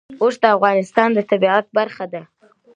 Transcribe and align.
اوښ 0.21 0.35
د 0.41 0.45
افغانستان 0.55 1.09
د 1.13 1.19
طبیعت 1.31 1.65
برخه 1.77 2.05
ده. 2.13 2.21